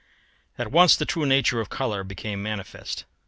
[0.57, 3.05] ]At once the true nature of colour became manifest.